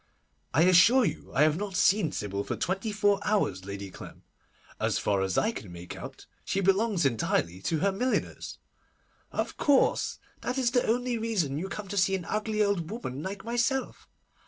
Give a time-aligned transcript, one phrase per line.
[0.55, 4.23] 'I assure you I have not seen Sybil for twenty four hours, Lady Clem.
[4.79, 8.57] As far as I can make out, she belongs entirely to her milliners.'
[9.31, 13.21] 'Of course; that is the only reason you come to see an ugly old woman
[13.21, 14.09] like myself.